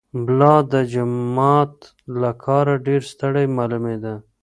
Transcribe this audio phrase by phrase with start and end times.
[0.23, 1.73] ملا د جومات
[2.21, 4.13] له کاره ډېر ستړی معلومېده.